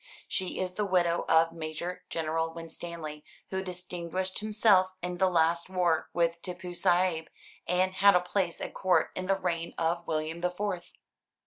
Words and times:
She 0.27 0.57
is 0.59 0.73
the 0.73 0.83
widow 0.83 1.25
of 1.29 1.51
Major 1.51 2.01
General 2.09 2.51
Winstanley, 2.51 3.23
who 3.51 3.63
distinguished 3.63 4.39
himself 4.39 4.89
in 5.03 5.19
the 5.19 5.29
last 5.29 5.69
war 5.69 6.09
with 6.11 6.41
Tippoo 6.41 6.71
Saïb, 6.73 7.27
and 7.67 7.93
had 7.93 8.15
a 8.15 8.19
place 8.19 8.59
at 8.61 8.73
Court 8.73 9.11
in 9.13 9.27
the 9.27 9.35
reign 9.37 9.75
of 9.77 10.07
William 10.07 10.39
the 10.39 10.49
Fourth." 10.49 10.91